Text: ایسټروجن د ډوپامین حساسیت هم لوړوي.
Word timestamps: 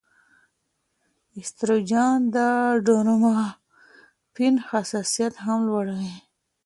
ایسټروجن 1.37 2.17
د 2.35 2.37
ډوپامین 2.85 4.55
حساسیت 4.67 5.33
هم 5.45 5.59
لوړوي. 5.69 6.15